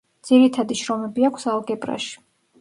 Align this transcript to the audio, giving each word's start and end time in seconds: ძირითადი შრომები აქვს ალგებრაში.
ძირითადი 0.27 0.77
შრომები 0.79 1.27
აქვს 1.29 1.47
ალგებრაში. 1.53 2.17